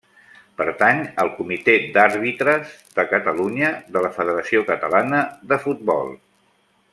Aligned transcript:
Pertany 0.59 1.01
al 1.23 1.29
Comitè 1.33 1.75
d'Àrbitres 1.97 2.73
de 2.95 3.05
Catalunya 3.11 3.69
de 3.97 4.03
la 4.07 4.13
Federació 4.19 4.65
Catalana 4.71 5.21
de 5.53 5.61
Futbol. 5.67 6.11